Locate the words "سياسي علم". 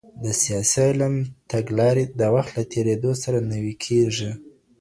0.41-1.15